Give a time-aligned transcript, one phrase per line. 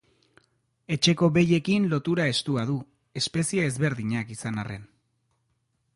[0.95, 2.79] Etxeko behiekin lotura estua du,
[3.23, 4.93] espezie ezberdinak izan arren.